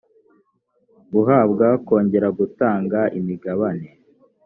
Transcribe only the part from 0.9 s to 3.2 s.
guhabwa kongera gutanga